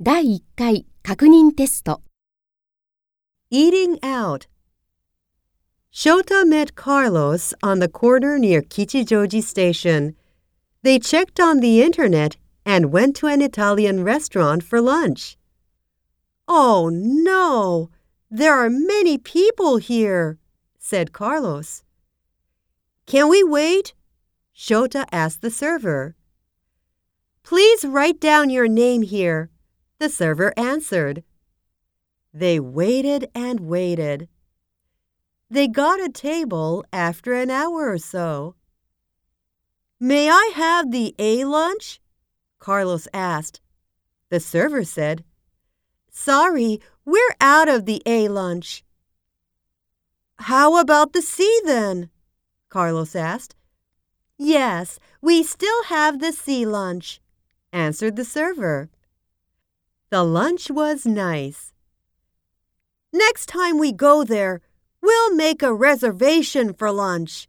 [0.00, 2.02] 第1回確認テスト
[3.50, 4.46] Eating out.
[5.90, 10.14] Shota met Carlos on the corner near Kichijoji Station.
[10.82, 12.36] They checked on the internet
[12.66, 15.38] and went to an Italian restaurant for lunch.
[16.46, 17.88] Oh no!
[18.30, 20.38] There are many people here,
[20.78, 21.84] said Carlos.
[23.06, 23.94] Can we wait?
[24.54, 26.16] Shota asked the server.
[27.42, 29.48] Please write down your name here,
[30.01, 31.23] the server answered.
[32.33, 34.27] They waited and waited.
[35.49, 38.55] They got a table after an hour or so.
[39.99, 42.01] May I have the A lunch?
[42.57, 43.61] Carlos asked.
[44.29, 45.23] The server said,
[46.09, 48.83] Sorry, we're out of the A lunch.
[50.39, 52.09] How about the C then?
[52.69, 53.55] Carlos asked.
[54.37, 57.21] Yes, we still have the C lunch,
[57.71, 58.89] answered the server.
[60.11, 61.71] The lunch was nice.
[63.13, 64.59] Next time we go there,
[65.01, 67.47] we'll make a reservation for lunch,